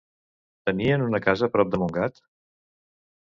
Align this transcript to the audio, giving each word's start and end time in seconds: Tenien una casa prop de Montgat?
Tenien 0.69 1.03
una 1.07 1.19
casa 1.27 1.49
prop 1.57 1.71
de 1.75 1.79
Montgat? 1.83 2.17